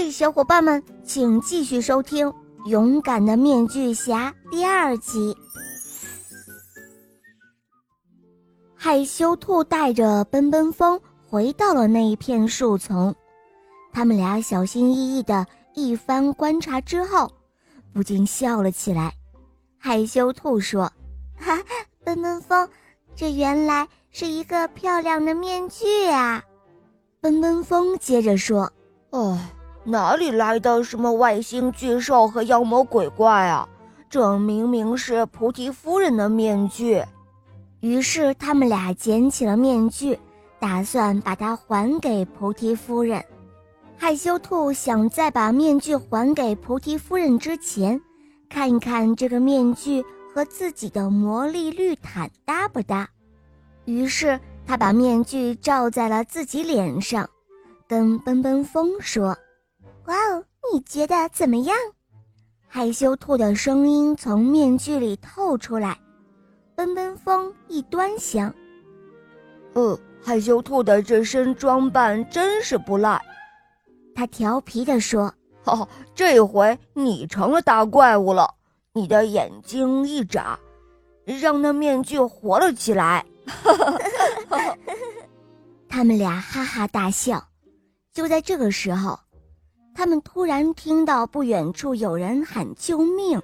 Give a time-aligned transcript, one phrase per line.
[0.00, 2.26] 位小伙伴们，请继续收听
[2.64, 5.36] 《勇敢的面具侠》第二集。
[8.74, 13.14] 害羞兔带着奔奔风回到了那一片树丛，
[13.92, 17.30] 他们俩小心翼翼的一番观察之后，
[17.92, 19.12] 不禁笑了起来。
[19.76, 20.90] 害羞兔说
[21.36, 21.62] ：“哈，
[22.02, 22.66] 奔奔风，
[23.14, 26.42] 这原来是一个漂亮的面具啊！”
[27.20, 28.72] 奔奔风接着说
[29.12, 29.38] ：“哦。”
[29.84, 33.68] 哪里来的什么外星巨兽和妖魔鬼怪啊？
[34.08, 37.02] 这明明是菩提夫人的面具。
[37.80, 40.18] 于是他们俩捡起了面具，
[40.58, 43.24] 打算把它还给菩提夫人。
[43.96, 48.00] 害羞兔想在把面具还给菩提夫人之前，
[48.48, 50.04] 看一看这个面具
[50.34, 53.08] 和自己的魔力绿毯搭不搭。
[53.86, 57.28] 于是他把面具罩在了自己脸上，
[57.88, 59.36] 跟奔奔风说。
[60.10, 61.76] 哇哦，你觉得怎么样？
[62.66, 65.96] 害羞兔的声音从面具里透出来。
[66.74, 68.52] 奔奔风一端详，
[69.74, 73.20] 呃，害羞兔的这身装扮真是不赖。
[74.14, 78.52] 他调皮地说：“哈，这回你成了大怪物了。
[78.92, 80.58] 你的眼睛一眨，
[81.24, 83.24] 让那面具活了起来。
[85.88, 87.46] ”他们俩哈哈大笑。
[88.12, 89.16] 就在这个时候。
[89.94, 93.40] 他们突然听到不远处有人喊救命，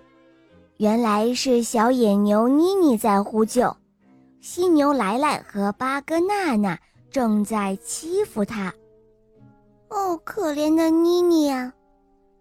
[0.79, 3.77] 原来是小野牛妮妮在呼救。
[4.41, 6.79] 犀牛来来和八哥娜娜
[7.11, 8.73] 正在欺负他。
[9.89, 11.73] 哦，可怜的妮妮啊！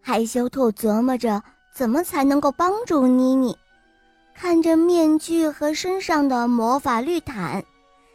[0.02, 1.42] 害羞兔琢磨着
[1.74, 3.58] 怎么才能够帮助妮妮。
[4.36, 7.64] 看着面具和身上的魔法绿毯，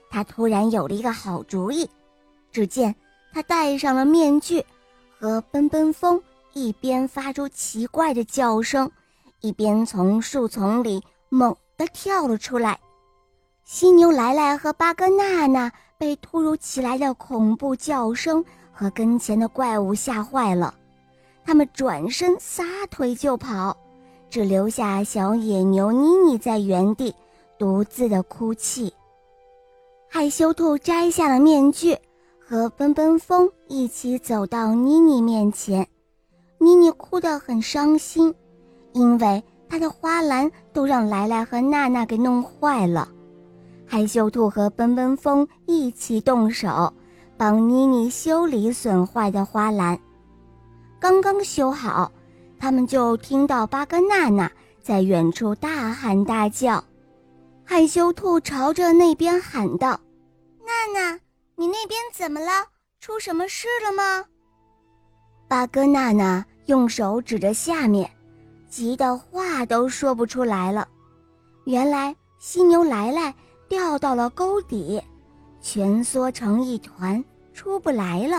[0.08, 1.88] 他突然有了一个好主意。
[2.52, 2.94] 只见
[3.32, 4.64] 他戴上了面具。
[5.20, 6.18] 和奔奔风
[6.54, 8.90] 一边发出奇怪的叫声，
[9.42, 12.80] 一边从树丛里猛地跳了出来。
[13.62, 18.42] 犀牛来来和巴哥娜娜被突如其来的恐怖叫声
[18.72, 20.74] 和跟前的怪物吓坏了，
[21.44, 23.76] 他们转身撒腿就跑，
[24.30, 27.14] 只留下小野牛妮妮在原地
[27.58, 28.90] 独自的哭泣。
[30.08, 31.94] 害羞兔摘下了面具。
[32.50, 35.86] 和奔奔风一起走到妮妮面前，
[36.58, 38.34] 妮妮哭得很伤心，
[38.92, 43.08] 因为她的花篮都让来来和娜娜给弄坏了。
[43.86, 46.92] 害羞兔和奔奔风一起动手，
[47.36, 49.96] 帮妮妮修理损坏的花篮。
[50.98, 52.10] 刚刚修好，
[52.58, 54.50] 他们就听到巴格娜娜
[54.82, 56.82] 在远处大喊大叫。
[57.62, 60.00] 害羞兔朝着那边喊道
[60.66, 61.16] ：“娜娜。”
[61.60, 62.46] 你那边怎么了？
[63.00, 64.24] 出什么事了吗？
[65.46, 68.10] 八哥娜娜用手指着下面，
[68.70, 70.88] 急得话都说不出来了。
[71.66, 73.34] 原来犀牛来来
[73.68, 75.02] 掉到了沟底，
[75.60, 77.22] 蜷缩成一团，
[77.52, 78.38] 出不来了。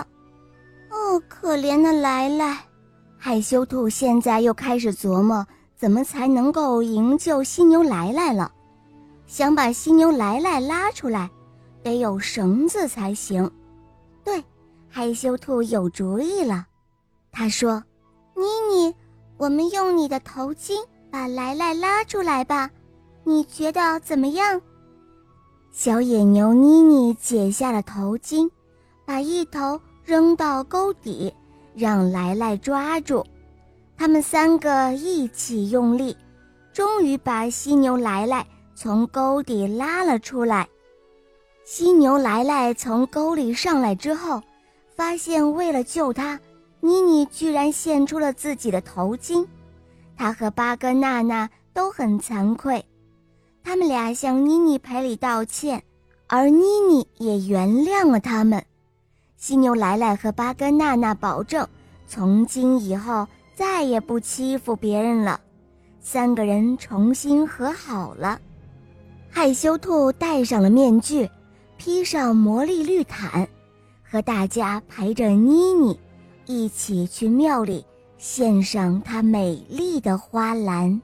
[0.90, 2.58] 哦，可怜的来来！
[3.20, 5.46] 害羞兔现在又开始琢磨
[5.76, 8.52] 怎么才能够营救犀牛来来了，
[9.28, 11.30] 想把犀牛来来拉出来。
[11.84, 13.50] 得有绳子才行。
[14.24, 14.44] 对，
[14.90, 16.66] 害羞兔有主意了。
[17.32, 17.84] 他说
[18.36, 18.44] ：“妮
[18.74, 18.94] 妮，
[19.38, 20.74] 我们用你的头巾
[21.10, 22.70] 把来来拉出来吧，
[23.24, 24.62] 你觉得怎么样？”
[25.72, 28.50] 小野牛妮妮解下了头巾，
[29.06, 31.34] 把一头扔到沟底，
[31.74, 33.26] 让来来抓住。
[33.96, 36.18] 他们三个一起用力，
[36.74, 40.68] 终于把犀牛来来从沟底拉了出来。
[41.64, 44.42] 犀牛来来从沟里上来之后，
[44.96, 46.40] 发现为了救他，
[46.80, 49.46] 妮妮居然献出了自己的头巾。
[50.18, 52.84] 他和八哥娜娜都很惭愧，
[53.64, 55.82] 他们俩向妮妮赔礼道歉，
[56.28, 58.64] 而妮妮也原谅了他们。
[59.38, 61.68] 犀牛来来和八哥娜娜保证，
[62.08, 65.40] 从今以后再也不欺负别人了。
[66.00, 68.40] 三个人重新和好了。
[69.30, 71.30] 害羞兔戴上了面具。
[71.84, 73.48] 披上魔力绿毯，
[74.08, 76.00] 和大家陪着妮妮
[76.46, 77.84] 一起去庙里
[78.20, 81.02] 献上她美丽的花篮。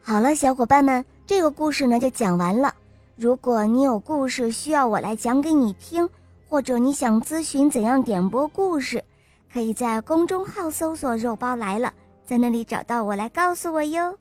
[0.00, 2.72] 好了，小伙伴们，这个故事呢就讲完了。
[3.16, 6.08] 如果你有故事需要我来讲给你听，
[6.48, 9.02] 或者你想咨询怎样点播故事，
[9.52, 11.92] 可以在公众号搜索“肉包来了”，
[12.24, 14.16] 在那里找到我来告诉我哟。